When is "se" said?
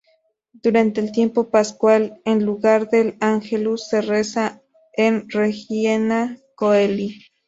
3.87-4.01